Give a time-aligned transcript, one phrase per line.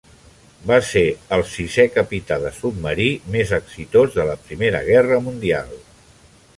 [0.69, 1.03] Va ser
[1.35, 3.07] el sisè capità de submarí
[3.37, 5.75] més exitós de la primera guerra mundial.